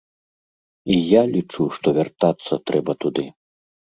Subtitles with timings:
[0.95, 3.27] І я лічу, што вяртацца трэба туды.